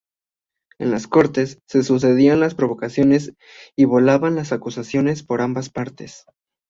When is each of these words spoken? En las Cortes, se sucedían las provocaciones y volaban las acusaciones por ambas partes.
En 0.79 0.89
las 0.89 1.05
Cortes, 1.05 1.59
se 1.67 1.83
sucedían 1.83 2.39
las 2.39 2.55
provocaciones 2.55 3.33
y 3.75 3.85
volaban 3.85 4.33
las 4.35 4.51
acusaciones 4.51 5.21
por 5.21 5.43
ambas 5.43 5.69
partes. 5.69 6.25